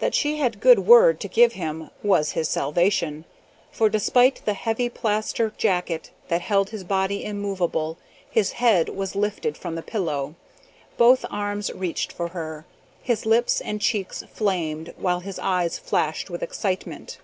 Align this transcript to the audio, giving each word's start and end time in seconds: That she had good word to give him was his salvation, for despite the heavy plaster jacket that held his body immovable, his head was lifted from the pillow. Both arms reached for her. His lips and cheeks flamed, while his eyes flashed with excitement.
That 0.00 0.14
she 0.14 0.36
had 0.36 0.60
good 0.60 0.80
word 0.80 1.18
to 1.20 1.28
give 1.28 1.54
him 1.54 1.88
was 2.02 2.32
his 2.32 2.46
salvation, 2.46 3.24
for 3.70 3.88
despite 3.88 4.42
the 4.44 4.52
heavy 4.52 4.90
plaster 4.90 5.50
jacket 5.56 6.10
that 6.28 6.42
held 6.42 6.68
his 6.68 6.84
body 6.84 7.24
immovable, 7.24 7.96
his 8.30 8.52
head 8.52 8.90
was 8.90 9.16
lifted 9.16 9.56
from 9.56 9.74
the 9.74 9.80
pillow. 9.82 10.34
Both 10.98 11.24
arms 11.30 11.72
reached 11.72 12.12
for 12.12 12.28
her. 12.36 12.66
His 13.02 13.24
lips 13.24 13.62
and 13.62 13.80
cheeks 13.80 14.22
flamed, 14.30 14.92
while 14.98 15.20
his 15.20 15.38
eyes 15.38 15.78
flashed 15.78 16.28
with 16.28 16.42
excitement. 16.42 17.16